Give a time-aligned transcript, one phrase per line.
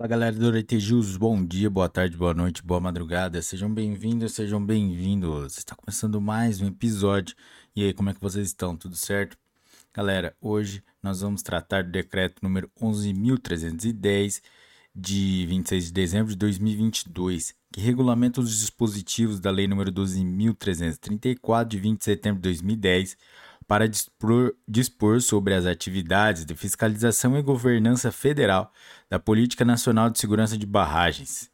[0.00, 4.64] Fala galera do Retejus, bom dia, boa tarde, boa noite, boa madrugada, sejam bem-vindos, sejam
[4.64, 5.58] bem-vindos.
[5.58, 7.36] Está começando mais um episódio.
[7.76, 8.74] E aí, como é que vocês estão?
[8.74, 9.36] Tudo certo?
[9.92, 14.40] Galera, hoje nós vamos tratar do decreto número 11.310
[14.94, 21.78] de 26 de dezembro de 2022, que regulamenta os dispositivos da Lei número 12.334 de
[21.78, 23.18] 20 de setembro de 2010
[23.70, 28.72] para dispor, dispor, sobre as atividades de fiscalização e governança federal
[29.08, 31.48] da Política Nacional de Segurança de Barragens.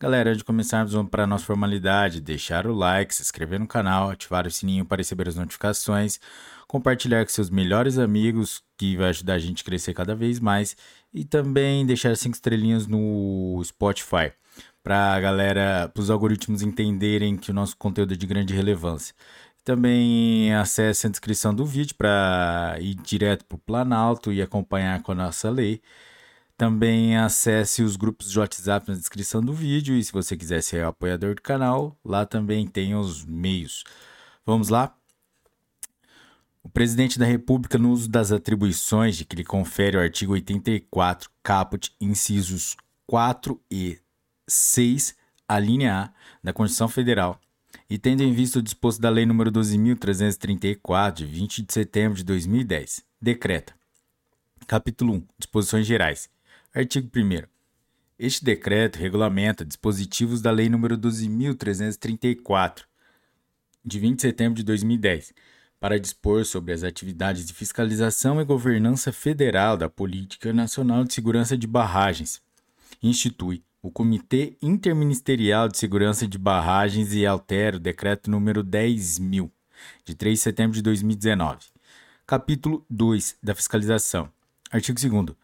[0.00, 3.66] Galera, antes de começarmos, vamos para a nossa formalidade: deixar o like, se inscrever no
[3.66, 6.18] canal, ativar o sininho para receber as notificações,
[6.66, 10.74] compartilhar com seus melhores amigos, que vai ajudar a gente a crescer cada vez mais,
[11.12, 14.32] e também deixar cinco estrelinhas no Spotify
[14.82, 19.14] para a galera, para os algoritmos entenderem que o nosso conteúdo é de grande relevância.
[19.68, 25.12] Também acesse a descrição do vídeo para ir direto para o Planalto e acompanhar com
[25.12, 25.82] a nossa lei.
[26.56, 30.86] Também acesse os grupos de WhatsApp na descrição do vídeo e se você quiser ser
[30.86, 33.84] apoiador do canal, lá também tem os meios.
[34.42, 34.96] Vamos lá?
[36.62, 41.28] O presidente da República, no uso das atribuições de que lhe confere o artigo 84,
[41.42, 42.74] caput, incisos
[43.06, 43.98] 4 e
[44.48, 45.14] 6,
[45.46, 46.10] a linha A
[46.42, 47.38] da Constituição Federal,
[47.90, 52.24] e tendo em vista o disposto da Lei nº 12.334, de 20 de setembro de
[52.24, 53.74] 2010, decreta.
[54.66, 55.26] Capítulo 1.
[55.38, 56.28] Disposições Gerais.
[56.74, 57.46] Artigo 1
[58.18, 62.82] Este decreto regulamenta dispositivos da Lei nº 12.334,
[63.82, 65.32] de 20 de setembro de 2010,
[65.80, 71.56] para dispor sobre as atividades de fiscalização e governança federal da Política Nacional de Segurança
[71.56, 72.42] de Barragens.
[73.02, 79.50] Institui o Comitê Interministerial de Segurança de Barragens e altera o decreto número 10.000,
[80.04, 81.58] de 3 de setembro de 2019.
[82.26, 84.28] Capítulo 2 da Fiscalização.
[84.70, 85.36] Artigo 2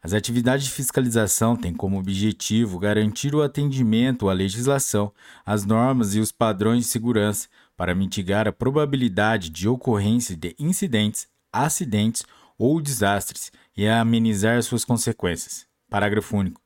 [0.00, 5.12] As atividades de fiscalização têm como objetivo garantir o atendimento à legislação,
[5.44, 11.26] às normas e os padrões de segurança para mitigar a probabilidade de ocorrência de incidentes,
[11.52, 12.22] acidentes
[12.56, 15.66] ou desastres e amenizar suas consequências.
[15.88, 16.59] Parágrafo único.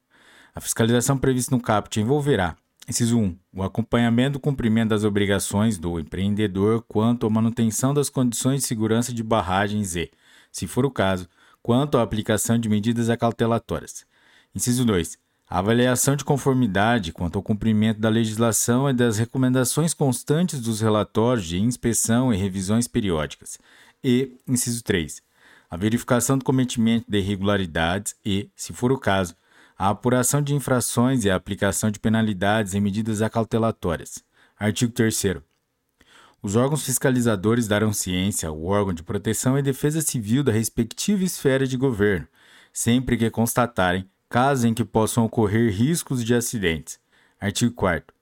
[0.56, 2.56] A fiscalização prevista no caput envolverá,
[2.88, 8.60] inciso 1, o acompanhamento do cumprimento das obrigações do empreendedor quanto à manutenção das condições
[8.60, 10.12] de segurança de barragens e,
[10.52, 11.28] se for o caso,
[11.60, 14.06] quanto à aplicação de medidas acautelatórias.
[14.54, 15.18] Inciso 2.
[15.50, 21.46] A avaliação de conformidade quanto ao cumprimento da legislação e das recomendações constantes dos relatórios
[21.46, 23.58] de inspeção e revisões periódicas.
[24.04, 25.20] E, inciso 3.
[25.68, 29.34] A verificação do cometimento de irregularidades e, se for o caso,
[29.76, 34.22] a apuração de infrações e a aplicação de penalidades e medidas acautelatórias.
[34.56, 35.38] Artigo 3.
[36.40, 41.66] Os órgãos fiscalizadores darão ciência ao órgão de proteção e defesa civil da respectiva esfera
[41.66, 42.28] de governo,
[42.72, 47.00] sempre que constatarem casos em que possam ocorrer riscos de acidentes.
[47.40, 48.14] Artigo 4.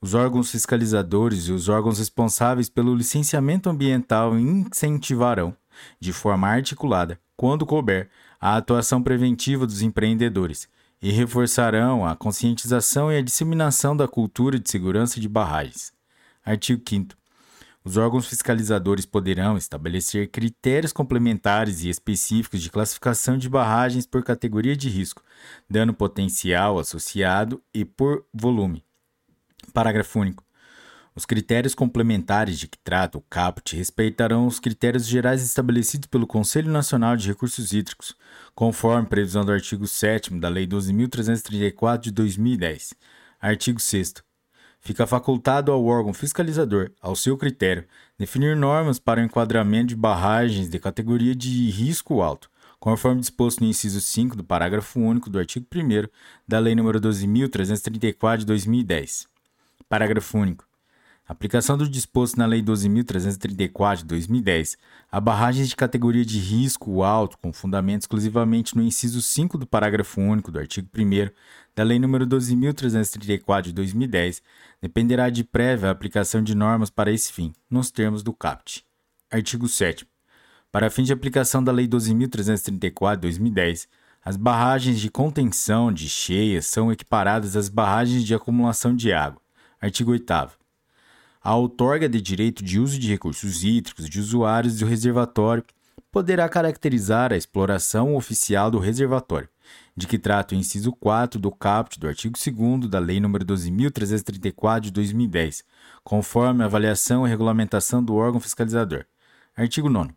[0.00, 5.56] Os órgãos fiscalizadores e os órgãos responsáveis pelo licenciamento ambiental incentivarão,
[5.98, 8.08] de forma articulada, quando couber,
[8.40, 10.68] a atuação preventiva dos empreendedores
[11.02, 15.92] e reforçarão a conscientização e a disseminação da cultura de segurança de barragens.
[16.44, 17.14] Artigo 5.
[17.82, 24.76] Os órgãos fiscalizadores poderão estabelecer critérios complementares e específicos de classificação de barragens por categoria
[24.76, 25.22] de risco,
[25.68, 28.84] dano potencial associado e por volume.
[29.72, 30.44] Parágrafo único.
[31.20, 36.72] Os critérios complementares de que trata o caput respeitarão os critérios gerais estabelecidos pelo Conselho
[36.72, 38.16] Nacional de Recursos Hídricos,
[38.54, 42.94] conforme previsão do artigo 7 da Lei 12.334 de 2010.
[43.38, 44.14] Artigo 6.
[44.80, 47.84] Fica facultado ao órgão fiscalizador, ao seu critério,
[48.18, 53.68] definir normas para o enquadramento de barragens de categoria de risco alto, conforme disposto no
[53.68, 56.08] inciso 5 do parágrafo único do artigo 1
[56.48, 59.28] da Lei nº 12.334 de 2010.
[59.86, 60.69] Parágrafo único.
[61.30, 64.76] Aplicação do disposto na Lei 12.334 de 2010
[65.12, 70.20] a barragens de categoria de risco alto, com fundamento exclusivamente no inciso 5 do parágrafo
[70.20, 71.30] único do artigo 1
[71.72, 74.42] da Lei nº 12.334 de 2010,
[74.82, 78.84] dependerá de prévia aplicação de normas para esse fim, nos termos do CAPT.
[79.30, 80.04] Artigo 7.
[80.72, 83.86] Para fim de aplicação da Lei 12.334 de 2010,
[84.24, 89.40] as barragens de contenção de cheias são equiparadas às barragens de acumulação de água.
[89.80, 90.58] Artigo 8
[91.42, 95.64] a outorga de direito de uso de recursos hídricos de usuários do reservatório
[96.12, 99.48] poderá caracterizar a exploração oficial do reservatório,
[99.96, 104.80] de que trata o inciso 4 do caput do artigo 2 da Lei nº 12.334
[104.80, 105.64] de 2010,
[106.02, 109.04] conforme a avaliação e regulamentação do órgão fiscalizador.
[109.56, 110.12] Artigo 9.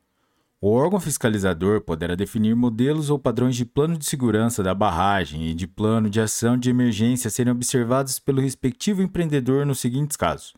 [0.59, 5.53] O órgão fiscalizador poderá definir modelos ou padrões de plano de segurança da barragem e
[5.53, 10.53] de plano de ação de emergência serem observados pelo respectivo empreendedor nos seguintes casos: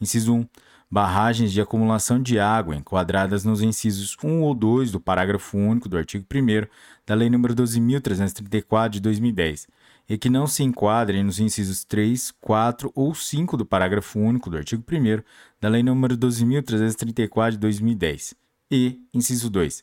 [0.00, 0.46] inciso 1
[0.90, 5.96] barragens de acumulação de água enquadradas nos incisos 1 ou 2 do parágrafo único do
[5.96, 6.66] artigo 1
[7.06, 9.68] da Lei nº 12.334 de 2010,
[10.08, 14.56] e que não se enquadrem nos incisos 3, 4 ou 5 do parágrafo único do
[14.56, 15.22] artigo 1
[15.60, 18.34] da Lei nº 12.334 de 2010.
[18.72, 19.82] E, inciso 2,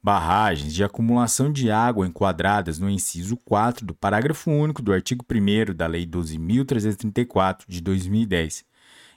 [0.00, 5.74] barragens de acumulação de água enquadradas no inciso 4 do parágrafo único do artigo 1
[5.74, 8.64] da Lei 12.334 de 2010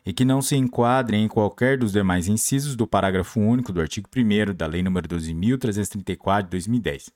[0.06, 4.10] e que não se enquadrem em qualquer dos demais incisos do parágrafo único do artigo
[4.16, 7.12] 1 da Lei nº 12.334 de 2010.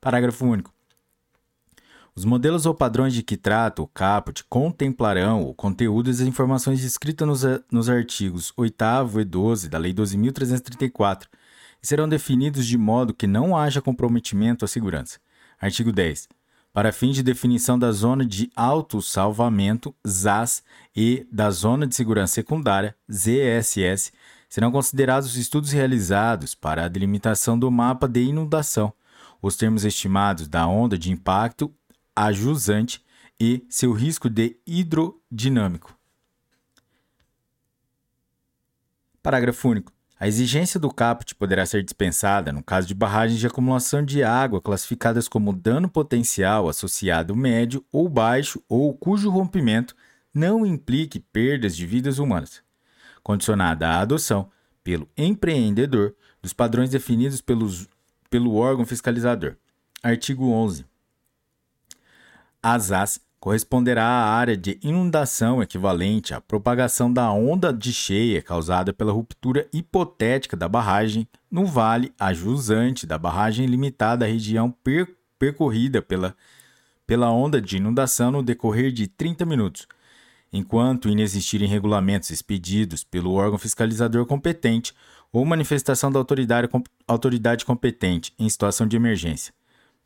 [0.00, 0.72] Parágrafo único.
[2.16, 7.26] Os modelos ou padrões de que trata o caput contemplarão o conteúdo das informações descritas
[7.26, 8.84] nos, nos artigos 8
[9.20, 11.26] e 12 da Lei 12.334
[11.82, 15.18] e serão definidos de modo que não haja comprometimento à segurança.
[15.60, 16.28] Artigo 10
[16.74, 20.60] para fins de definição da zona de autossalvamento, ZAS,
[20.94, 24.12] e da zona de segurança secundária, ZSS,
[24.48, 28.92] serão considerados os estudos realizados para a delimitação do mapa de inundação,
[29.40, 31.72] os termos estimados da onda de impacto
[32.14, 33.04] ajusante
[33.38, 35.96] e seu risco de hidrodinâmico.
[39.22, 39.93] Parágrafo único.
[40.18, 44.60] A exigência do caput poderá ser dispensada no caso de barragens de acumulação de água
[44.60, 49.94] classificadas como dano potencial associado médio ou baixo ou cujo rompimento
[50.32, 52.62] não implique perdas de vidas humanas,
[53.22, 54.50] condicionada à adoção
[54.84, 57.88] pelo empreendedor dos padrões definidos pelos,
[58.30, 59.56] pelo órgão fiscalizador.
[60.02, 60.84] Artigo 11.
[62.62, 68.90] As AS corresponderá à área de inundação equivalente à propagação da onda de cheia causada
[68.90, 76.00] pela ruptura hipotética da barragem no vale ajusante da barragem limitada à região per percorrida
[76.00, 76.34] pela,
[77.06, 79.86] pela onda de inundação no decorrer de 30 minutos,
[80.50, 84.94] enquanto inexistirem regulamentos expedidos pelo órgão fiscalizador competente
[85.30, 86.66] ou manifestação da autoridade,
[87.06, 89.52] autoridade competente em situação de emergência.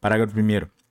[0.00, 0.88] Parágrafo 1.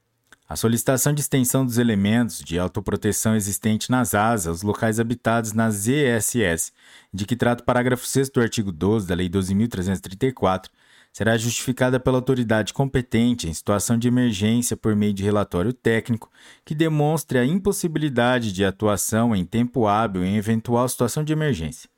[0.50, 6.72] A solicitação de extensão dos elementos de autoproteção existente nas asas locais habitados nas ZSS,
[7.14, 10.70] de que trata o parágrafo 6 do artigo 12 da Lei 12.334,
[11.12, 16.32] será justificada pela autoridade competente em situação de emergência por meio de relatório técnico
[16.64, 21.90] que demonstre a impossibilidade de atuação em tempo hábil em eventual situação de emergência.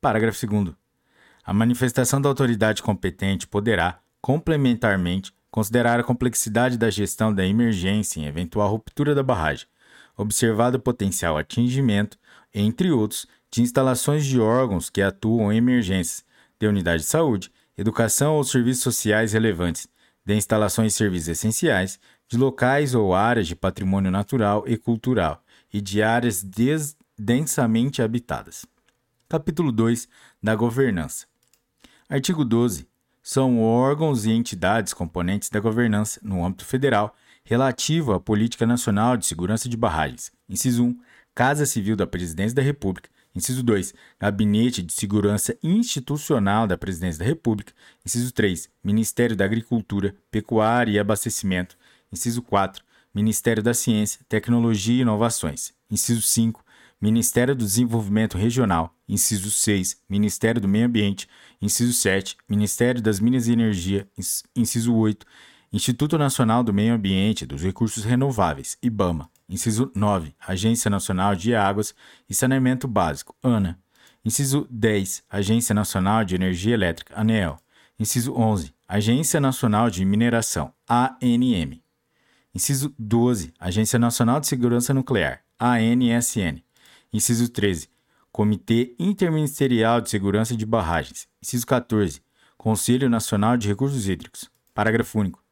[0.00, 0.74] Parágrafo 2.
[1.44, 8.26] A manifestação da autoridade competente poderá, complementarmente, considerar a complexidade da gestão da emergência em
[8.26, 9.66] eventual ruptura da barragem,
[10.14, 12.18] observado o potencial atingimento,
[12.52, 16.22] entre outros, de instalações de órgãos que atuam em emergências,
[16.60, 19.88] de unidade de saúde, educação ou serviços sociais relevantes,
[20.26, 21.98] de instalações e serviços essenciais,
[22.28, 25.42] de locais ou áreas de patrimônio natural e cultural
[25.72, 26.44] e de áreas
[27.18, 28.66] densamente habitadas.
[29.26, 30.06] Capítulo 2
[30.42, 31.24] da Governança.
[32.10, 32.86] Artigo 12
[33.26, 37.12] são órgãos e entidades componentes da governança, no âmbito federal,
[37.42, 40.30] relativo à Política Nacional de Segurança de Barragens.
[40.48, 41.00] Inciso 1.
[41.34, 43.10] Casa Civil da Presidência da República.
[43.34, 43.92] Inciso 2.
[44.20, 47.72] Gabinete de Segurança Institucional da Presidência da República.
[48.04, 48.70] Inciso 3.
[48.82, 51.76] Ministério da Agricultura, Pecuária e Abastecimento.
[52.12, 52.84] Inciso 4.
[53.12, 55.74] Ministério da Ciência, Tecnologia e Inovações.
[55.90, 56.64] Inciso 5.
[57.00, 61.28] Ministério do Desenvolvimento Regional, inciso 6, Ministério do Meio Ambiente,
[61.60, 64.08] inciso 7, Ministério das Minas e Energia,
[64.54, 65.26] inciso 8,
[65.72, 71.54] Instituto Nacional do Meio Ambiente e dos Recursos Renováveis, IBAMA, inciso 9, Agência Nacional de
[71.54, 71.94] Águas
[72.28, 73.78] e Saneamento Básico, ANA,
[74.24, 77.58] inciso 10, Agência Nacional de Energia Elétrica, ANEEL,
[77.98, 81.82] inciso 11, Agência Nacional de Mineração, ANM,
[82.54, 86.62] inciso 12, Agência Nacional de Segurança Nuclear, ANSN,
[87.12, 87.88] Inciso 13.
[88.36, 91.26] Comitê Interministerial de Segurança de Barragens.
[91.42, 92.20] Inciso 14.
[92.58, 94.50] Conselho Nacional de Recursos Hídricos.
[94.74, 95.42] Parágrafo único.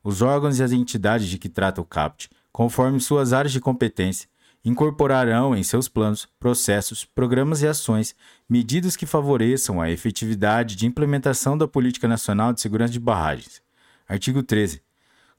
[0.00, 4.28] Os órgãos e as entidades de que trata o CAPT, conforme suas áreas de competência,
[4.64, 8.14] incorporarão em seus planos, processos, programas e ações
[8.48, 13.60] medidas que favoreçam a efetividade de implementação da Política Nacional de Segurança de Barragens.
[14.08, 14.80] Artigo 13.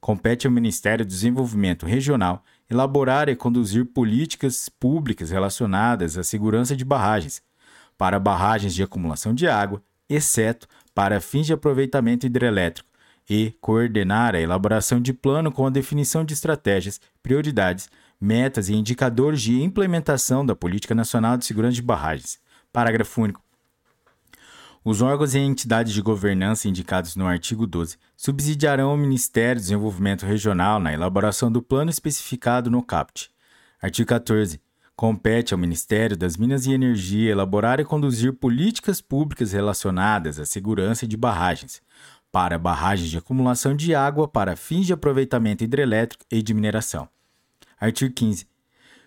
[0.02, 6.84] Compete ao Ministério do Desenvolvimento Regional elaborar e conduzir políticas públicas relacionadas à segurança de
[6.84, 7.44] barragens,
[8.00, 12.90] para barragens de acumulação de água, exceto para fins de aproveitamento hidrelétrico,
[13.30, 17.88] e coordenar a elaboração de plano com a definição de estratégias, prioridades,
[18.20, 22.40] metas e indicadores de implementação da Política Nacional de Segurança de Barragens.
[22.74, 23.51] Parágrafo único.
[24.84, 30.26] Os órgãos e entidades de governança indicados no artigo 12 subsidiarão o Ministério do Desenvolvimento
[30.26, 33.30] Regional na elaboração do plano especificado no CAPT.
[33.80, 34.60] Artigo 14.
[34.96, 41.06] Compete ao Ministério das Minas e Energia elaborar e conduzir políticas públicas relacionadas à segurança
[41.06, 41.80] de barragens,
[42.32, 47.08] para barragens de acumulação de água para fins de aproveitamento hidrelétrico e de mineração.
[47.80, 48.48] Artigo 15.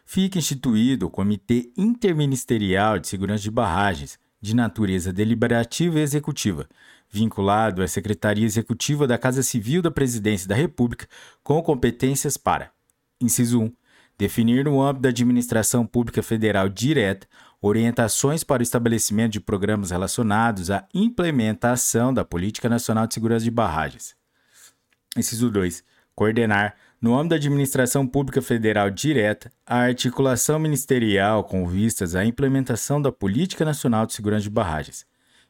[0.07, 6.69] Fica instituído o Comitê Interministerial de Segurança de Barragens, de natureza deliberativa e executiva,
[7.11, 11.09] vinculado à Secretaria Executiva da Casa Civil da Presidência da República,
[11.43, 12.71] com competências para:
[13.19, 13.73] inciso 1
[14.19, 17.27] definir no âmbito da administração pública federal direta
[17.61, 23.51] orientações para o estabelecimento de programas relacionados à implementação da Política Nacional de Segurança de
[23.51, 24.15] Barragens.
[25.17, 25.83] Inciso 2.
[26.15, 33.01] Coordenar, no âmbito da administração pública federal direta, a articulação ministerial com vistas à implementação
[33.01, 35.05] da Política Nacional de Segurança de Barragens.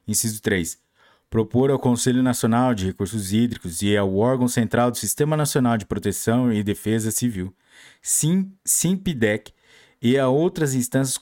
[0.05, 0.83] Inciso 3
[1.29, 5.85] propor ao Conselho Nacional de Recursos Hídricos e ao órgão central do Sistema Nacional de
[5.85, 7.53] Proteção e Defesa Civil,
[8.01, 9.51] SIM, SIMPDEC,
[10.01, 11.17] e a outras instâncias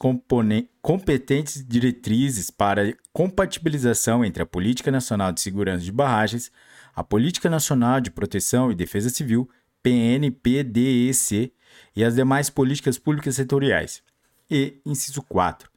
[0.82, 6.52] competentes diretrizes para compatibilização entre a Política Nacional de Segurança de Barragens,
[6.94, 9.50] a Política Nacional de Proteção e Defesa Civil,
[9.84, 11.54] PNPDEC,
[11.96, 14.02] e as demais políticas públicas setoriais.
[14.50, 15.70] E, inciso 4,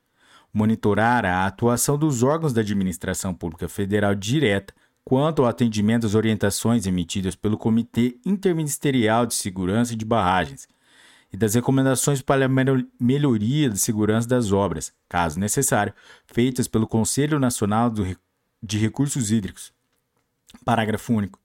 [0.53, 6.87] monitorar a atuação dos órgãos da administração pública federal direta quanto ao atendimento às orientações
[6.87, 10.69] emitidas pelo Comitê Interministerial de Segurança de Barragens
[11.33, 12.49] e das recomendações para a
[13.01, 15.93] melhoria da segurança das obras, caso necessário,
[16.27, 17.93] feitas pelo Conselho Nacional
[18.63, 19.73] de Recursos Hídricos.
[20.65, 21.39] Parágrafo único.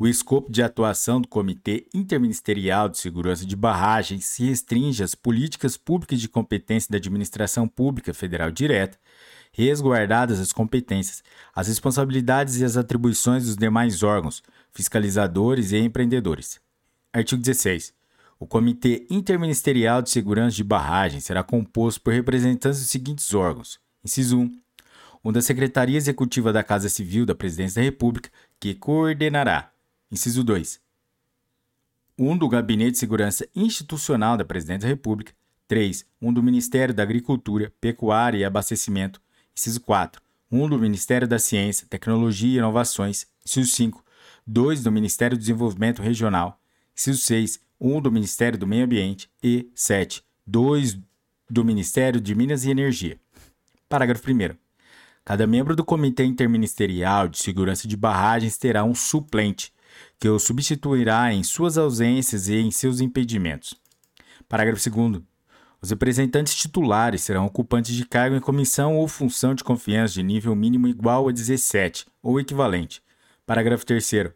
[0.00, 5.76] O escopo de atuação do Comitê Interministerial de Segurança de Barragens se restringe às políticas
[5.76, 8.96] públicas de competência da administração pública federal direta,
[9.50, 14.40] resguardadas as competências, as responsabilidades e as atribuições dos demais órgãos,
[14.70, 16.60] fiscalizadores e empreendedores.
[17.12, 17.92] Artigo 16.
[18.38, 24.38] O Comitê Interministerial de Segurança de Barragens será composto por representantes dos seguintes órgãos: inciso
[24.38, 24.60] 1.
[25.24, 29.72] Um da Secretaria Executiva da Casa Civil da Presidência da República, que coordenará
[30.10, 30.80] Inciso 2.
[32.18, 35.32] 1 um do Gabinete de Segurança Institucional da Presidência da República.
[35.66, 36.06] 3.
[36.20, 39.20] 1 um do Ministério da Agricultura, Pecuária e Abastecimento.
[39.54, 40.22] Inciso 4.
[40.50, 43.26] 1 um do Ministério da Ciência, Tecnologia e Inovações.
[43.44, 44.02] Inciso 5.
[44.46, 46.58] 2 do Ministério do Desenvolvimento Regional.
[46.96, 47.60] Inciso 6.
[47.78, 49.30] 1 do Ministério do Meio Ambiente.
[49.42, 50.24] E 7.
[50.46, 50.98] 2
[51.50, 53.20] do Ministério de Minas e Energia.
[53.90, 54.56] Parágrafo 1.
[55.22, 59.70] Cada membro do Comitê Interministerial de Segurança de Barragens terá um suplente
[60.18, 63.74] que o substituirá em suas ausências e em seus impedimentos.
[64.48, 65.22] Parágrafo 2.
[65.80, 70.54] Os representantes titulares serão ocupantes de cargo em comissão ou função de confiança de nível
[70.56, 73.00] mínimo igual a 17 ou equivalente.
[73.46, 74.32] Parágrafo 3.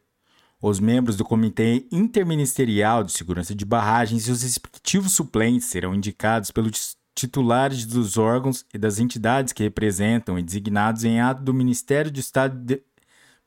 [0.61, 6.52] Os membros do Comitê Interministerial de Segurança de Barragens e os respectivos suplentes serão indicados
[6.52, 12.11] pelos titulares dos órgãos e das entidades que representam e designados em ato do Ministério
[12.11, 12.83] de Estado de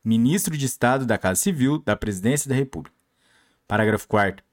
[0.06, 2.94] ministro de Estado da Casa Civil da Presidência da República.
[3.66, 4.44] Parágrafo 4.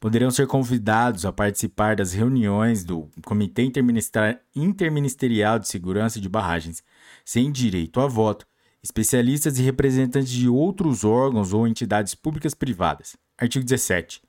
[0.00, 6.82] Poderão ser convidados a participar das reuniões do Comitê Interministerial de Segurança de Barragens,
[7.22, 8.46] sem direito a voto,
[8.82, 13.14] especialistas e representantes de outros órgãos ou entidades públicas privadas.
[13.36, 14.22] Artigo 17.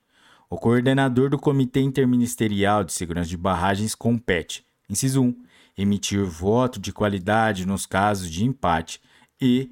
[0.50, 5.42] O coordenador do Comitê Interministerial de Segurança de Barragens compete, inciso 1,
[5.78, 9.00] emitir voto de qualidade nos casos de empate
[9.42, 9.72] e,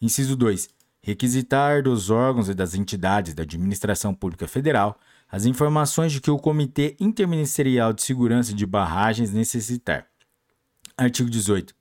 [0.00, 0.68] Inciso 2.
[1.00, 5.00] Requisitar dos órgãos e das entidades da Administração Pública Federal
[5.30, 10.06] as informações de que o Comitê Interministerial de Segurança de Barragens necessitar.
[10.96, 11.74] Artigo 18.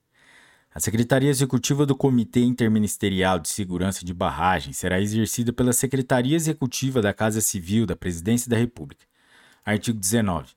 [0.74, 7.02] A Secretaria Executiva do Comitê Interministerial de Segurança de Barragens será exercida pela Secretaria Executiva
[7.02, 9.06] da Casa Civil da Presidência da República.
[9.66, 10.54] Artigo 19.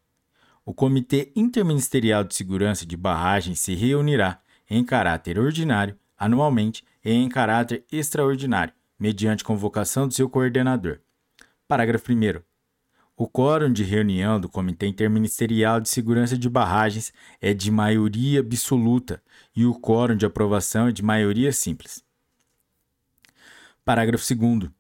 [0.65, 7.85] O Comitê Interministerial de Segurança de Barragens se reunirá, em caráter ordinário, anualmente em caráter
[7.91, 11.01] extraordinário, mediante convocação do seu coordenador.
[11.67, 12.43] Parágrafo 1.
[13.17, 19.23] O quórum de reunião do Comitê Interministerial de Segurança de Barragens é de maioria absoluta
[19.57, 22.05] e o quórum de aprovação é de maioria simples.
[23.85, 24.71] Parágrafo 2.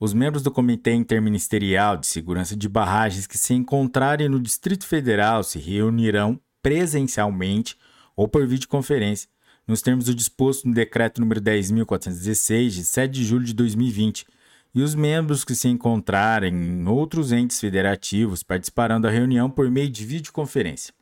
[0.00, 5.44] Os membros do Comitê Interministerial de Segurança de Barragens que se encontrarem no Distrito Federal
[5.44, 7.78] se reunirão presencialmente
[8.16, 9.30] ou por videoconferência
[9.66, 14.26] nos termos do disposto no Decreto número 10.416, de 7 de julho de 2020,
[14.74, 19.90] e os membros que se encontrarem em outros entes federativos participarão da reunião por meio
[19.90, 20.94] de videoconferência.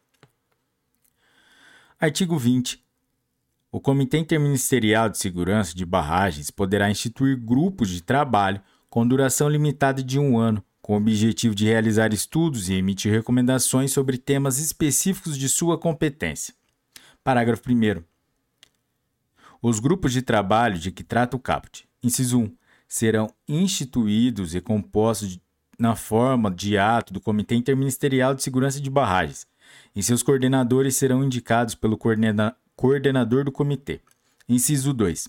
[1.98, 2.82] Artigo 20.
[3.70, 10.02] O Comitê Interministerial de Segurança de Barragens poderá instituir grupos de trabalho com duração limitada
[10.02, 15.38] de um ano, com o objetivo de realizar estudos e emitir recomendações sobre temas específicos
[15.38, 16.52] de sua competência.
[17.22, 18.09] Parágrafo 1.
[19.62, 22.56] Os grupos de trabalho de que trata o caput, inciso 1,
[22.88, 25.38] serão instituídos e compostos
[25.78, 29.46] na forma de ato do Comitê Interministerial de Segurança de Barragens,
[29.94, 34.00] e seus coordenadores serão indicados pelo coordena coordenador do comitê.
[34.48, 35.28] Inciso 2.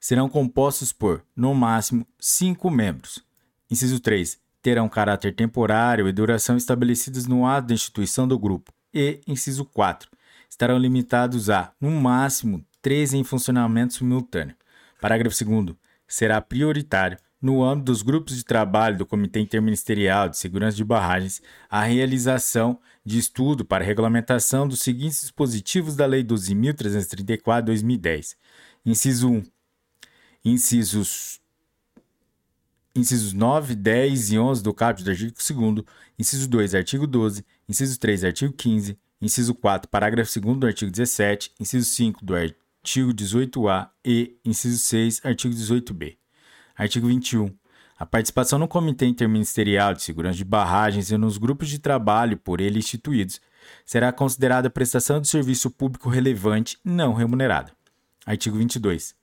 [0.00, 3.24] Serão compostos por, no máximo, cinco membros.
[3.70, 4.40] Inciso 3.
[4.60, 8.72] Terão caráter temporário e duração estabelecidos no ato da instituição do grupo.
[8.92, 10.10] E, inciso 4.
[10.52, 14.54] Estarão limitados a, no máximo, três em funcionamento simultâneo.
[15.00, 15.74] Parágrafo 2.
[16.06, 21.40] Será prioritário no âmbito dos grupos de trabalho do Comitê Interministerial de Segurança de Barragens,
[21.70, 28.36] a realização de estudo para regulamentação dos seguintes dispositivos da Lei 12.334-2010.
[28.84, 29.42] Inciso 1.
[30.44, 31.40] Incisos,
[32.94, 35.86] incisos 9, 10 e 11 do caput do artigo 2
[36.18, 37.42] Inciso 2, artigo 12.
[37.66, 38.98] Inciso 3, artigo 15.
[39.22, 41.52] Inciso 4, parágrafo 2 do artigo 17.
[41.60, 46.16] Inciso 5 do artigo 18A e inciso 6, artigo 18B.
[46.74, 47.48] Artigo 21.
[47.96, 52.60] A participação no Comitê Interministerial de Segurança de Barragens e nos grupos de trabalho por
[52.60, 53.40] ele instituídos
[53.86, 57.72] será considerada prestação de serviço público relevante não remunerada.
[58.26, 59.21] Artigo 22.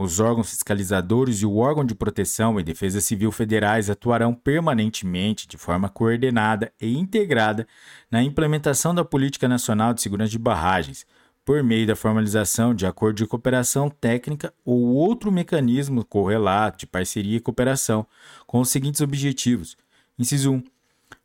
[0.00, 5.56] Os órgãos fiscalizadores e o órgão de proteção e defesa civil federais atuarão permanentemente, de
[5.58, 7.66] forma coordenada e integrada,
[8.08, 11.04] na implementação da Política Nacional de Segurança de Barragens,
[11.44, 17.38] por meio da formalização de acordo de cooperação técnica ou outro mecanismo correlato de parceria
[17.38, 18.06] e cooperação,
[18.46, 19.76] com os seguintes objetivos:
[20.16, 20.62] inciso 1.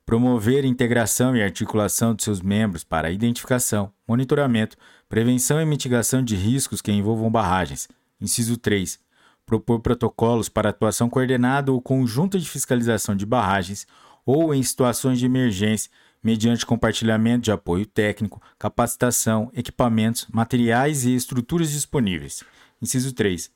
[0.03, 4.75] Promover integração e articulação de seus membros para identificação, monitoramento,
[5.07, 7.87] prevenção e mitigação de riscos que envolvam barragens.
[8.23, 8.97] Inciso 3.
[9.45, 13.85] Propor protocolos para atuação coordenada ou conjunta de fiscalização de barragens
[14.25, 15.91] ou em situações de emergência
[16.23, 22.45] mediante compartilhamento de apoio técnico, capacitação, equipamentos, materiais e estruturas disponíveis.
[22.81, 23.51] Inciso 3.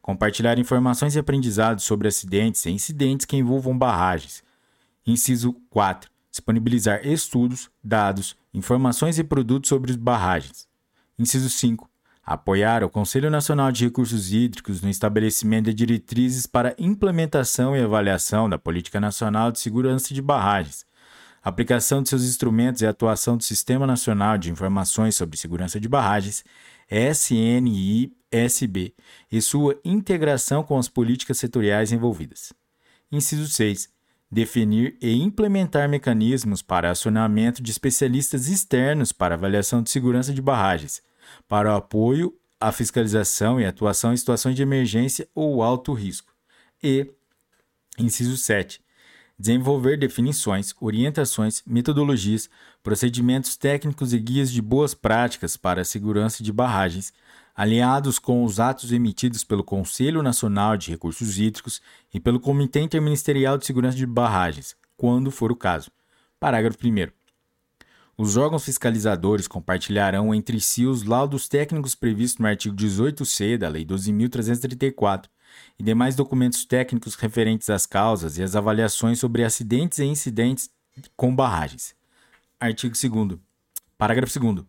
[0.00, 4.44] Compartilhar informações e aprendizados sobre acidentes e incidentes que envolvam barragens.
[5.04, 6.08] Inciso 4.
[6.30, 10.68] Disponibilizar estudos, dados, informações e produtos sobre barragens.
[11.18, 11.91] Inciso 5.
[12.24, 18.48] Apoiar o Conselho Nacional de Recursos Hídricos no estabelecimento de diretrizes para implementação e avaliação
[18.48, 20.86] da Política Nacional de Segurança de Barragens,
[21.42, 26.44] aplicação de seus instrumentos e atuação do Sistema Nacional de Informações sobre Segurança de Barragens,
[26.88, 28.14] SNISB,
[29.32, 32.52] e sua integração com as políticas setoriais envolvidas.
[33.10, 33.90] Inciso 6.
[34.30, 41.02] Definir e implementar mecanismos para acionamento de especialistas externos para avaliação de segurança de barragens,
[41.48, 46.32] para o apoio à fiscalização e atuação em situações de emergência ou alto risco.
[46.82, 47.10] E,
[47.98, 48.82] inciso 7
[49.42, 52.48] desenvolver definições, orientações, metodologias,
[52.80, 57.12] procedimentos técnicos e guias de boas práticas para a segurança de barragens,
[57.52, 61.82] alinhados com os atos emitidos pelo Conselho Nacional de Recursos Hídricos
[62.14, 65.90] e pelo Comitê Interministerial de Segurança de Barragens, quando for o caso.
[66.38, 67.21] Parágrafo 1.
[68.22, 73.84] Os órgãos fiscalizadores compartilharão entre si os laudos técnicos previstos no artigo 18c da Lei
[73.84, 75.24] 12.334
[75.76, 80.70] e demais documentos técnicos referentes às causas e às avaliações sobre acidentes e incidentes
[81.16, 81.96] com barragens.
[82.60, 83.40] Artigo 2
[83.98, 84.66] Parágrafo 2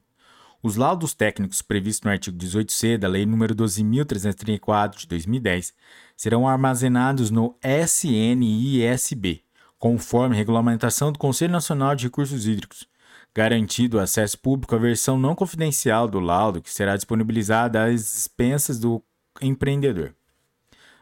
[0.63, 5.75] Os laudos técnicos previstos no artigo 18c da Lei nº 12.334 de 2010
[6.17, 9.43] serão armazenados no SNISB,
[9.77, 12.91] conforme regulamentação do Conselho Nacional de Recursos Hídricos,
[13.35, 19.03] garantido acesso público à versão não confidencial do laudo que será disponibilizada às expensas do
[19.41, 20.13] empreendedor.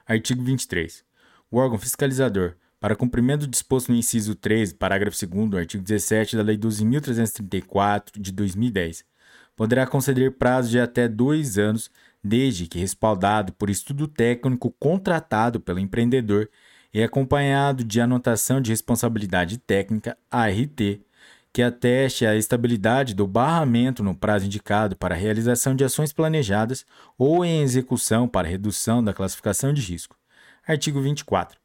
[0.05, 1.03] Artigo 23.
[1.49, 6.37] O órgão fiscalizador, para cumprimento do disposto no inciso 3, parágrafo 2 do artigo 17
[6.37, 9.05] da Lei 12.334 de 2010,
[9.55, 11.91] poderá conceder prazo de até dois anos,
[12.23, 16.49] desde que respaldado por estudo técnico contratado pelo empreendedor
[16.93, 21.01] e acompanhado de anotação de responsabilidade técnica, ART,
[21.53, 26.85] que ateste a estabilidade do barramento no prazo indicado para a realização de ações planejadas
[27.17, 30.15] ou em execução para redução da classificação de risco.
[30.65, 31.59] Artigo 24.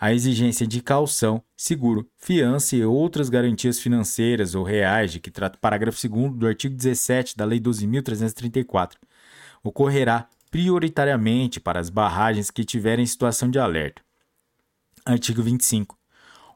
[0.00, 5.58] A exigência de calção, seguro, fiança e outras garantias financeiras ou reais de que trata
[5.58, 8.92] o parágrafo 2 do artigo 17 da Lei 12.334
[9.62, 14.00] ocorrerá prioritariamente para as barragens que tiverem situação de alerta.
[15.04, 15.98] Artigo 25.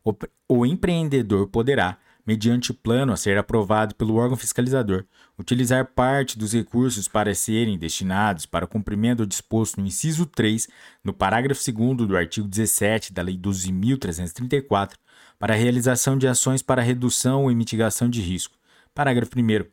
[0.04, 0.14] O,
[0.48, 5.04] o empreendedor poderá, mediante plano a ser aprovado pelo órgão fiscalizador,
[5.38, 10.68] utilizar parte dos recursos para serem destinados para o cumprimento do disposto no inciso 3,
[11.02, 14.94] no parágrafo 2 do artigo 17 da Lei 12.334,
[15.38, 18.56] para a realização de ações para redução e mitigação de risco.
[18.94, 19.64] Parágrafo 1.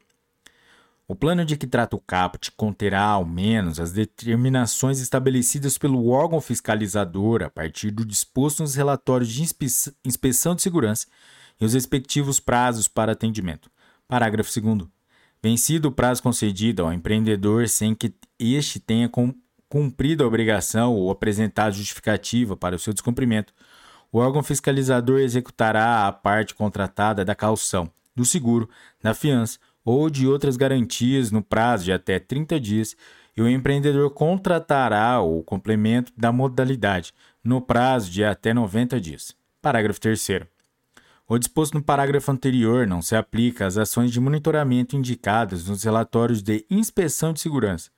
[1.08, 6.40] O plano de que trata o caput conterá, ao menos, as determinações estabelecidas pelo órgão
[6.40, 9.42] fiscalizador a partir do disposto nos relatórios de
[10.06, 11.08] inspeção de segurança
[11.60, 13.70] e os respectivos prazos para atendimento.
[14.08, 14.88] Parágrafo 2.
[15.42, 19.10] Vencido o prazo concedido ao empreendedor sem que este tenha
[19.70, 23.54] cumprido a obrigação ou apresentado justificativa para o seu descumprimento,
[24.12, 28.70] o órgão fiscalizador executará a parte contratada da calção, do seguro,
[29.02, 32.96] da fiança ou de outras garantias no prazo de até 30 dias
[33.38, 39.34] e o empreendedor contratará o complemento da modalidade no prazo de até 90 dias.
[39.62, 40.59] Parágrafo 3.
[41.32, 46.42] O disposto no parágrafo anterior não se aplica às ações de monitoramento indicadas nos relatórios
[46.42, 47.92] de inspeção de segurança.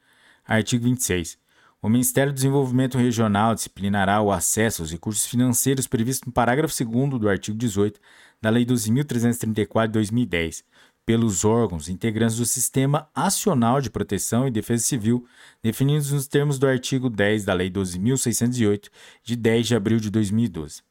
[0.45, 1.39] Artigo 26.
[1.81, 7.21] O Ministério do Desenvolvimento Regional disciplinará o acesso aos recursos financeiros previstos no parágrafo 2
[7.21, 8.01] do artigo 18
[8.41, 10.65] da Lei 12.334 de 2010,
[11.05, 15.25] pelos órgãos integrantes do Sistema Acional de Proteção e Defesa Civil,
[15.63, 18.89] definidos nos termos do artigo 10 da Lei 12.608,
[19.23, 20.81] de 10 de abril de 2012.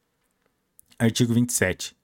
[0.99, 2.00] Artigo 27.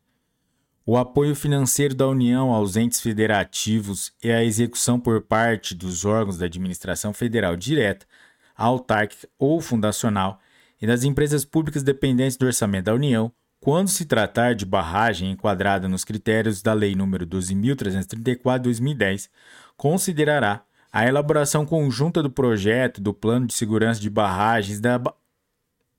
[0.88, 6.38] O apoio financeiro da União aos entes federativos e a execução por parte dos órgãos
[6.38, 8.07] da administração federal direta,
[8.55, 10.38] autárquica ou fundacional
[10.81, 15.88] e das empresas públicas dependentes do orçamento da União, quando se tratar de barragem enquadrada
[15.88, 19.29] nos critérios da Lei nº 12.334/2010,
[19.77, 25.03] considerará a elaboração conjunta do projeto do Plano de Segurança de Barragens da,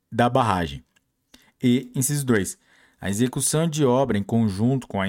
[0.09, 0.81] da barragem.
[1.61, 2.57] E, inciso 2,
[2.99, 5.07] a execução de obra em conjunto com a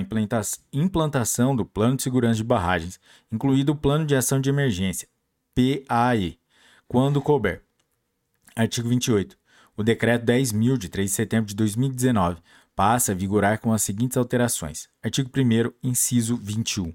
[0.73, 3.01] implantação do Plano de Segurança de Barragens,
[3.33, 5.09] incluído o Plano de Ação de Emergência,
[5.55, 6.39] PAE,
[6.87, 7.63] quando couber.
[8.55, 9.39] Artigo 28.
[9.77, 12.41] O Decreto 10.000, de 3 de setembro de 2019,
[12.75, 14.89] passa a vigorar com as seguintes alterações.
[15.03, 16.93] Artigo 1, inciso 21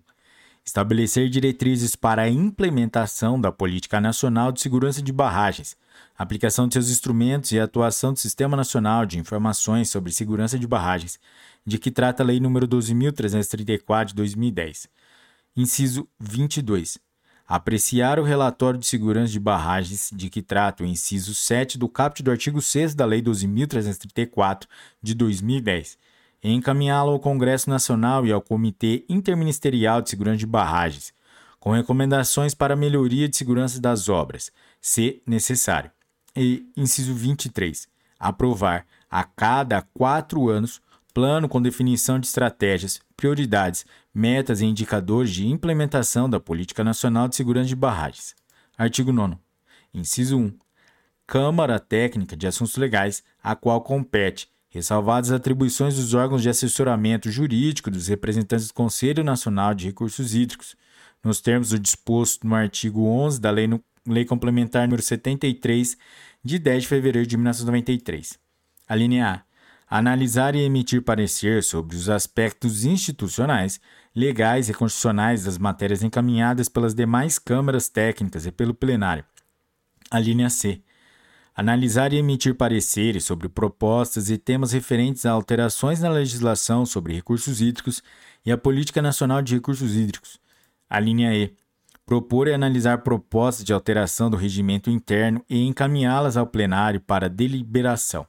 [0.65, 5.75] estabelecer diretrizes para a implementação da Política Nacional de Segurança de Barragens,
[6.17, 11.19] aplicação de seus instrumentos e atuação do Sistema Nacional de Informações sobre Segurança de Barragens,
[11.65, 14.87] de que trata a Lei nº 12.334 de 2010.
[15.55, 16.97] Inciso 22.
[17.45, 22.23] Apreciar o relatório de segurança de barragens de que trata o inciso 7 do caput
[22.23, 24.65] do artigo 6 da Lei 12.334
[25.01, 25.97] de 2010
[26.51, 31.13] encaminhá-lo ao Congresso Nacional e ao Comitê Interministerial de Segurança de Barragens,
[31.59, 34.51] com recomendações para melhoria de segurança das obras,
[34.81, 35.89] se necessário.
[36.35, 37.87] E, inciso 23,
[38.19, 40.81] aprovar a cada quatro anos
[41.13, 47.35] plano com definição de estratégias, prioridades, metas e indicadores de implementação da Política Nacional de
[47.35, 48.35] Segurança de Barragens.
[48.77, 49.37] Artigo 9.
[49.93, 50.57] Inciso 1.
[51.27, 57.29] Câmara Técnica de Assuntos Legais, a qual compete, ressalvadas as atribuições dos órgãos de assessoramento
[57.29, 60.75] jurídico dos representantes do Conselho Nacional de Recursos Hídricos,
[61.23, 63.69] nos termos do disposto no artigo 11 da Lei,
[64.07, 65.95] Lei Complementar número 73,
[66.43, 68.39] de 10 de fevereiro de 1993.
[68.89, 69.45] A linha
[69.89, 69.97] A.
[69.97, 73.79] Analisar e emitir parecer sobre os aspectos institucionais,
[74.15, 79.23] legais e constitucionais das matérias encaminhadas pelas demais câmaras técnicas e pelo plenário.
[80.09, 80.81] A linha C
[81.55, 87.61] analisar e emitir pareceres sobre propostas e temas referentes a alterações na legislação sobre recursos
[87.61, 88.01] hídricos
[88.45, 90.39] e a Política Nacional de Recursos Hídricos.
[90.89, 91.53] A linha E.
[92.05, 98.27] Propor e analisar propostas de alteração do regimento interno e encaminhá-las ao plenário para deliberação.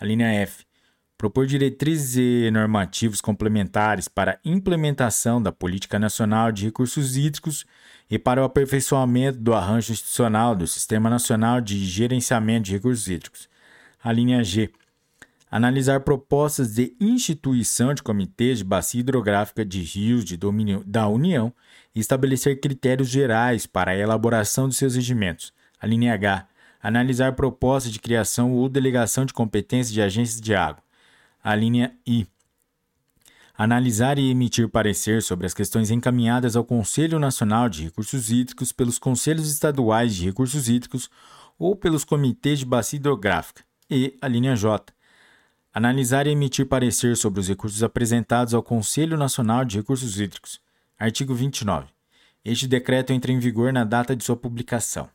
[0.00, 0.64] A linha F.
[1.16, 7.64] Propor diretrizes e normativos complementares para a implementação da Política Nacional de Recursos Hídricos
[8.10, 13.48] e para o aperfeiçoamento do arranjo institucional do Sistema Nacional de Gerenciamento de Recursos Hídricos.
[14.02, 14.70] A linha G.
[15.48, 21.54] Analisar propostas de instituição de comitês de bacia hidrográfica de rios de domínio da União
[21.94, 25.52] e estabelecer critérios gerais para a elaboração de seus regimentos.
[25.80, 26.48] A linha H.
[26.82, 30.83] Analisar propostas de criação ou delegação de competências de agências de água.
[31.44, 32.26] A linha I
[33.56, 38.98] analisar e emitir parecer sobre as questões encaminhadas ao Conselho Nacional de Recursos Hídricos pelos
[38.98, 41.10] Conselhos Estaduais de Recursos Hídricos
[41.58, 43.62] ou pelos Comitês de Bacia Hidrográfica.
[43.90, 44.90] E a linha J.
[45.72, 50.60] Analisar e emitir parecer sobre os recursos apresentados ao Conselho Nacional de Recursos Hídricos.
[50.98, 51.88] Artigo 29.
[52.42, 55.10] Este decreto entra em vigor na data de sua publicação.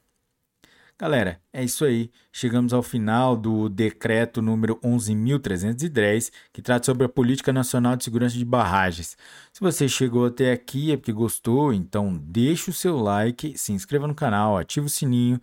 [1.00, 2.12] Galera, é isso aí.
[2.30, 8.38] Chegamos ao final do decreto número 11.310, que trata sobre a Política Nacional de Segurança
[8.38, 9.16] de Barragens.
[9.54, 14.08] Se você chegou até aqui é porque gostou, então deixe o seu like, se inscreva
[14.08, 15.40] no canal, ative o sininho,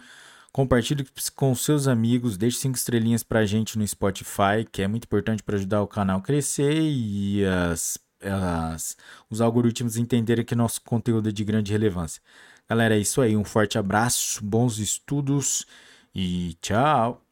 [0.53, 5.05] compartilhe com seus amigos, deixe cinco estrelinhas para a gente no Spotify, que é muito
[5.05, 8.95] importante para ajudar o canal a crescer e as, as,
[9.31, 12.21] os algoritmos entenderem que nosso conteúdo é de grande relevância.
[12.69, 13.37] Galera, é isso aí.
[13.37, 15.67] Um forte abraço, bons estudos
[16.15, 17.26] e tchau!